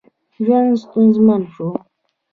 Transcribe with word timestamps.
ژوند 0.43 0.69
ستونزمن 0.81 1.41
شو. 1.53 1.67